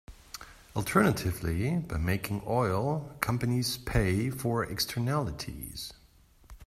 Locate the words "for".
4.31-4.63